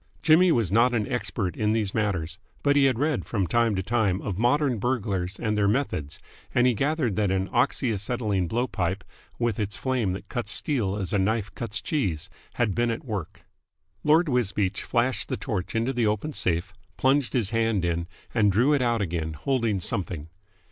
[0.23, 3.83] Jimmy was not an expert in these matters, but he had read from time to
[3.83, 6.17] time of modern burglars and their methods,
[6.55, 9.03] and he gathered that an oxy acetylene blow pipe,
[9.37, 13.43] with its flame that cuts steel as a knife cuts cheese, had been at work.
[14.03, 18.73] Lord Wisbeach flashed the torch into the open safe, plunged his hand in, and drew
[18.73, 20.29] it out again, holding something.